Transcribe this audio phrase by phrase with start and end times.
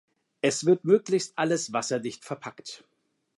[0.41, 2.83] Es wird möglichst alles wasserdicht verpackt.